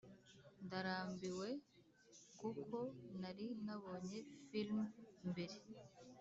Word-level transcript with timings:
ndarambiwe 0.65 1.49
kuko 2.39 2.77
nari 3.21 3.45
nabonye 3.65 4.17
film 4.49 4.77
mbere. 5.29 5.55